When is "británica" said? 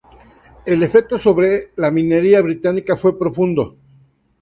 2.41-2.97